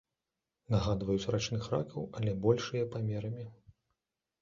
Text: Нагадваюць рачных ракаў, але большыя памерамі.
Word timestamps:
Нагадваюць 0.75 1.29
рачных 1.35 1.69
ракаў, 1.75 2.09
але 2.21 2.35
большыя 2.49 2.91
памерамі. 2.97 3.51